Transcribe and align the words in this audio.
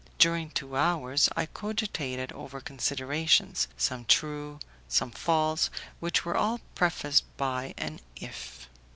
During 0.17 0.49
two 0.49 0.75
hours 0.75 1.29
I 1.35 1.45
cogitated 1.45 2.31
over 2.31 2.59
considerations, 2.59 3.67
some 3.77 4.05
true, 4.05 4.59
some 4.87 5.11
false, 5.11 5.69
which 5.99 6.25
were 6.25 6.35
all 6.35 6.59
prefaced 6.73 7.25
by 7.37 7.75
an 7.77 7.99
if. 8.15 8.67